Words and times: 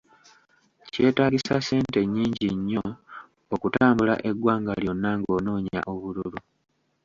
Kyetaagisa 0.91 1.53
ssente 1.59 1.99
nnyingi 2.05 2.47
nnyo 2.55 2.85
okutambula 3.53 4.13
eggwanga 4.29 4.73
lyonna 4.81 5.11
ng'onoonya 5.19 5.79
obululu. 5.91 6.39